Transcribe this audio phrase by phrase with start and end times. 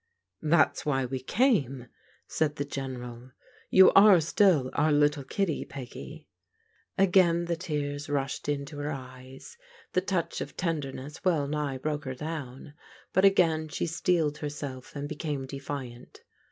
[0.55, 1.85] ""That's why we came,"
[2.27, 3.33] said the GeneraL"
[3.79, 6.27] You are still our little kiddie, Peggy."
[6.97, 9.57] Again the tears rushed into her ^es.
[9.93, 12.73] The touch of tenderness well nigh broke her down,
[13.13, 16.23] but again she steeled herself and became defiant.